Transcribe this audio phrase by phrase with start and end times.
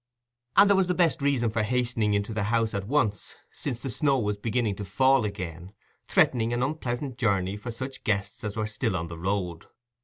[0.57, 3.91] And there was the best reason for hastening into the house at once, since the
[3.91, 5.73] snow was beginning to fall again,
[6.07, 9.67] threatening an unpleasant journey for such guests as were still on the road.